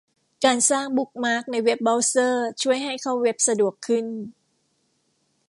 [0.45, 4.05] การสร้างบุ๊คมาร์คในเว็บเบราว์เซอร์ช่วยให้เข้าเว็บสะดวกขึ้น